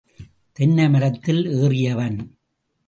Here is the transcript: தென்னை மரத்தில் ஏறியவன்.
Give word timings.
தென்னை 0.51 0.89
மரத்தில் 0.89 1.43
ஏறியவன். 1.47 2.17